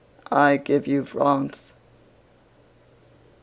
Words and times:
I 0.31 0.57
give 0.57 0.87
you 0.87 1.05
France! 1.05 1.73